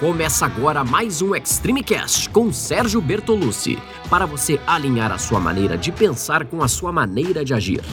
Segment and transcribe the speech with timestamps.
[0.00, 5.76] Começa agora mais um Extreme Cast com Sérgio Bertolucci, para você alinhar a sua maneira
[5.76, 7.84] de pensar com a sua maneira de agir.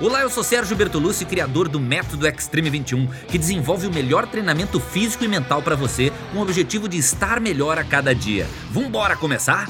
[0.00, 4.78] Olá, eu sou Sérgio Bertolucci, criador do Método Extreme 21, que desenvolve o melhor treinamento
[4.78, 8.46] físico e mental para você, com o objetivo de estar melhor a cada dia.
[8.70, 9.68] Vambora começar?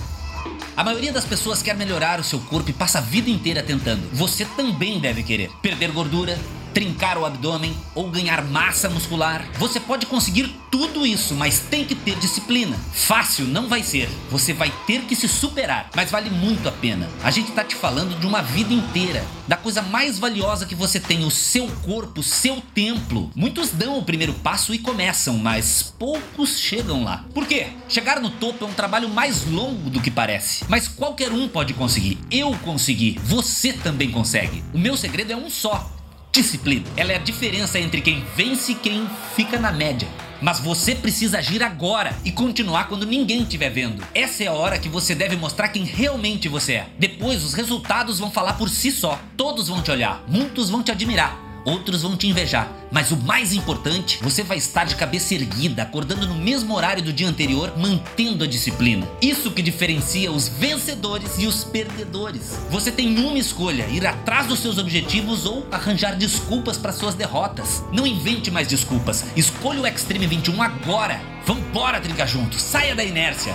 [0.77, 4.07] A maioria das pessoas quer melhorar o seu corpo e passa a vida inteira tentando.
[4.13, 6.39] Você também deve querer perder gordura,
[6.73, 9.47] trincar o abdômen ou ganhar massa muscular.
[9.59, 12.77] Você pode conseguir tudo isso, mas tem que ter disciplina.
[12.93, 14.09] Fácil não vai ser.
[14.31, 17.09] Você vai ter que se superar, mas vale muito a pena.
[17.23, 21.01] A gente tá te falando de uma vida inteira, da coisa mais valiosa que você
[21.01, 23.31] tem, o seu corpo, seu templo.
[23.35, 27.25] Muitos dão o primeiro passo e começam, mas poucos chegam lá.
[27.35, 27.69] Por quê?
[27.89, 31.75] Chegar no topo é um trabalho mais longo do que parece, mas qualquer um pode
[31.75, 32.19] conseguir.
[32.31, 34.63] Eu consegui, você também consegue.
[34.73, 36.00] O meu segredo é um só
[36.33, 36.87] Disciplina.
[36.97, 40.09] Ela é a diferença entre quem vence e quem fica na média.
[40.41, 44.03] Mas você precisa agir agora e continuar quando ninguém estiver vendo.
[44.15, 46.87] Essa é a hora que você deve mostrar quem realmente você é.
[46.99, 49.21] Depois, os resultados vão falar por si só.
[49.37, 52.71] Todos vão te olhar, muitos vão te admirar outros vão te invejar.
[52.91, 57.13] Mas o mais importante, você vai estar de cabeça erguida, acordando no mesmo horário do
[57.13, 59.07] dia anterior, mantendo a disciplina.
[59.23, 62.59] Isso que diferencia os vencedores e os perdedores.
[62.71, 67.85] Você tem uma escolha: ir atrás dos seus objetivos ou arranjar desculpas para suas derrotas.
[67.93, 69.25] Não invente mais desculpas.
[69.37, 71.21] Escolha o Extreme 21 agora.
[71.47, 72.59] Vambora, trincar junto.
[72.61, 73.55] Saia da inércia.